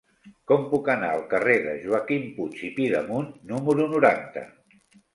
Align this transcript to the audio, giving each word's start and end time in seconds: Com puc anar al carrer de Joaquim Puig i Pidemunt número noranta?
Com 0.51 0.63
puc 0.71 0.89
anar 0.93 1.09
al 1.17 1.21
carrer 1.35 1.59
de 1.67 1.77
Joaquim 1.85 2.25
Puig 2.39 2.59
i 2.71 2.73
Pidemunt 2.81 3.31
número 3.55 3.91
noranta? 3.97 4.49